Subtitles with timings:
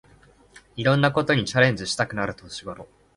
[0.77, 2.87] いろんなことにチャレンジしたくなる年ごろ